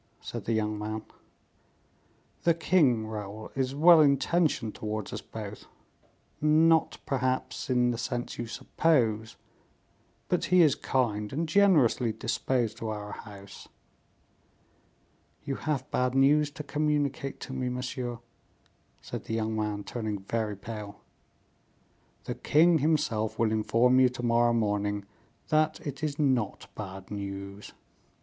said 0.19 0.45
the 0.45 0.53
young 0.53 0.79
man. 0.79 1.03
"The 2.41 2.55
king, 2.55 3.05
Raoul, 3.05 3.51
is 3.55 3.75
well 3.75 4.01
intentioned 4.01 4.73
towards 4.73 5.13
us 5.13 5.21
both; 5.21 5.65
not, 6.41 6.97
perhaps, 7.05 7.69
in 7.69 7.91
the 7.91 7.99
sense 7.99 8.35
you 8.39 8.47
suppose, 8.47 9.35
but 10.27 10.45
he 10.45 10.63
is 10.63 10.73
kind, 10.73 11.31
and 11.31 11.47
generously 11.47 12.11
disposed 12.11 12.77
to 12.77 12.89
our 12.89 13.11
house." 13.11 13.67
"You 15.43 15.53
have 15.53 15.91
bad 15.91 16.15
news 16.15 16.49
to 16.49 16.63
communicate 16.63 17.39
to 17.41 17.53
me, 17.53 17.69
monsieur," 17.69 18.17
said 19.01 19.25
the 19.25 19.35
young 19.35 19.55
man, 19.55 19.83
turning 19.83 20.21
very 20.23 20.55
pale. 20.57 21.01
"The 22.23 22.33
king 22.33 22.79
himself 22.79 23.37
will 23.37 23.51
inform 23.51 23.99
you 23.99 24.09
to 24.09 24.23
morrow 24.23 24.53
morning 24.53 25.05
that 25.49 25.79
it 25.85 26.03
is 26.03 26.17
not 26.17 26.67
bad 26.73 27.11
news." 27.11 27.73